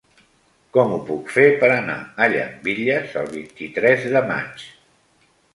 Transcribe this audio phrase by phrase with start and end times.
[0.77, 4.69] Com ho puc fer per anar a Llambilles el vint-i-tres de maig?